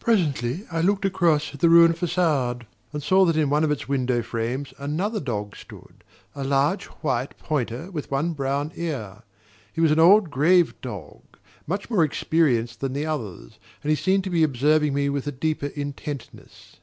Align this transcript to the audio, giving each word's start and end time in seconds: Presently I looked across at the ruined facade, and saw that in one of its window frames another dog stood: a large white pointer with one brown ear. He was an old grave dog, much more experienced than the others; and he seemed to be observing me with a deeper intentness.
Presently 0.00 0.66
I 0.70 0.82
looked 0.82 1.06
across 1.06 1.54
at 1.54 1.60
the 1.60 1.70
ruined 1.70 1.96
facade, 1.96 2.66
and 2.92 3.02
saw 3.02 3.24
that 3.24 3.38
in 3.38 3.48
one 3.48 3.64
of 3.64 3.70
its 3.70 3.88
window 3.88 4.20
frames 4.22 4.74
another 4.76 5.18
dog 5.18 5.56
stood: 5.56 6.04
a 6.34 6.44
large 6.44 6.84
white 7.00 7.38
pointer 7.38 7.90
with 7.90 8.10
one 8.10 8.34
brown 8.34 8.70
ear. 8.76 9.22
He 9.72 9.80
was 9.80 9.90
an 9.90 9.98
old 9.98 10.30
grave 10.30 10.78
dog, 10.82 11.22
much 11.66 11.88
more 11.88 12.04
experienced 12.04 12.80
than 12.82 12.92
the 12.92 13.06
others; 13.06 13.58
and 13.82 13.88
he 13.88 13.96
seemed 13.96 14.24
to 14.24 14.30
be 14.30 14.42
observing 14.42 14.92
me 14.92 15.08
with 15.08 15.26
a 15.26 15.32
deeper 15.32 15.68
intentness. 15.68 16.76